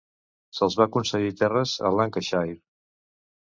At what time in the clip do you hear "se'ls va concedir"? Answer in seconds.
0.59-1.35